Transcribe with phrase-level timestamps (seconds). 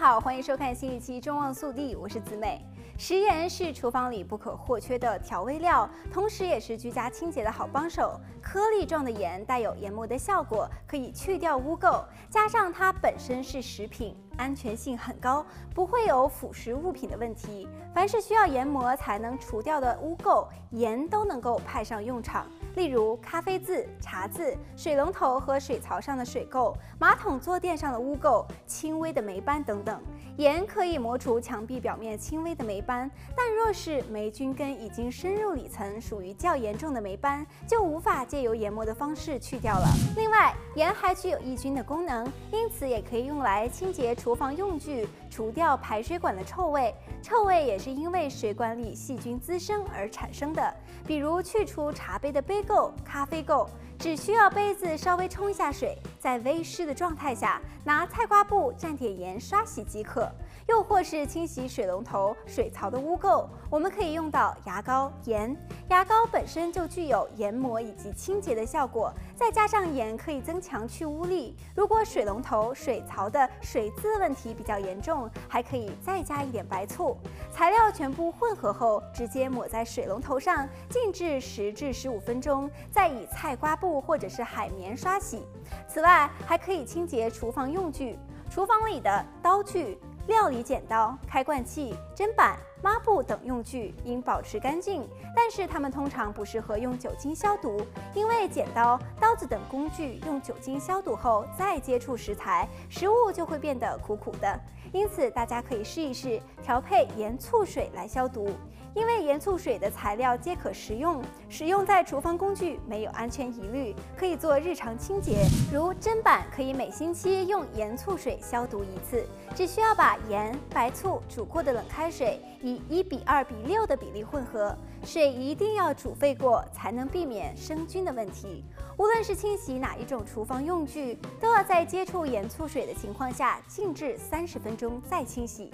[0.00, 2.64] 好，欢迎收看新一期《中望速递》，我是子美。
[2.96, 8.18] 食盐是厨房里不可或缺的调味料，同时也是居家清洁的好帮手。
[8.40, 15.44] 颗粒状的盐带有研磨的效果，可以去掉污垢，加上它本身是食品，安全性很高，
[15.74, 17.68] 不会有腐蚀物品的问题。
[17.94, 22.46] 凡是需要研磨才能除掉的污垢，盐都能够派上用场。
[22.76, 30.00] 例如咖啡渍、茶渍、水龙头和水槽上的水垢、马桶坐垫上的污垢、轻微的霉斑等等，
[30.36, 33.10] 盐可以磨除墙壁表面轻微的霉斑。
[33.36, 39.88] 但若是霉菌根已经深入里层，属于较严重的霉斑，就无法借由研磨的方式去掉了。
[40.16, 46.94] 另外，盐还具有抑菌的功能，因此也可以用来清洁厨房用具，除掉排水管的臭味。
[47.20, 50.72] 臭味也是因为水管里细菌滋生而产生的，
[51.04, 52.62] 比如去除茶杯的杯。
[52.62, 53.66] 垢、咖啡垢，
[53.98, 60.30] 只需要杯子稍微冲一下水，在微湿的状态下，拿菜瓜布蘸点盐刷洗即可。
[60.68, 65.56] 又或是清洗水龙头、水槽的污垢，我们可以用到牙膏、盐。
[65.88, 71.56] 牙膏本身就具有研磨以及清洁的效果，再加上盐可以增强去污力。
[71.74, 77.16] 如果水龙头、水槽的水渍问题比较严重，还可以再加一点白醋。
[77.50, 85.42] 材料全部混合后，直接抹在水龙头上，静置十至十五分钟，再以菜瓜布或者是海绵刷洗。
[85.88, 88.18] 此外外，还可以清洁厨房用具，
[88.50, 89.96] 厨房里的刀具。
[90.26, 97.80] 料理剪刀、开罐器、砧板、抹布等用具应保持干净，但是它们通常不适合用酒精消毒，
[98.14, 104.60] 因为剪刀、刀子等工具用酒精消毒后再接触食材，食物就会变得苦苦的。
[104.92, 108.50] 因此，大家可以试一试调配盐醋水来消毒。
[108.94, 115.46] 因为盐醋水的材料皆可食用，使用在厨房工具没有安全疑虑，可以做日常清洁。
[115.72, 128.64] 如砧板可以每星期用盐醋水消毒一次，只需要把盐、白醋煮过的冷开水以一比二比六的比例混合，水一定要煮沸过，才能避免生菌的问题。
[128.98, 135.70] 无论是清洗哪一种厨房用具，都要在接触盐醋水的情况下静置三十分钟再清洗。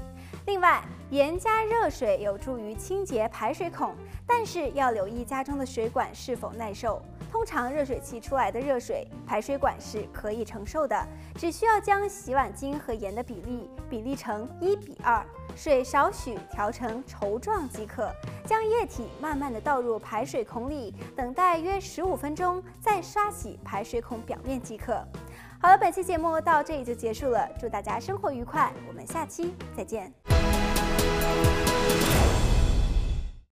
[0.47, 3.95] 另外，盐加热水有助于清洁排水孔，
[4.27, 7.03] 但是要留意家中的水管是否耐受。
[7.31, 18.11] 通常热水器出来的热水，排水管是可以承受的，只需要将洗碗精和盐的比例比例成一比二，水少许调成稠状即可。
[18.45, 25.05] 将液体慢慢的倒入排水孔里，等待约十五分钟，再刷洗排水孔表面即可。
[25.61, 30.13] 好了，本期节目到这里就结束了，祝大家生活愉快，我们下期再见。